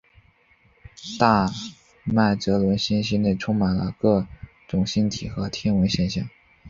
[1.19, 1.47] 大
[2.03, 4.25] 麦哲伦星系内充满了各
[4.67, 6.27] 种星体和天文现象。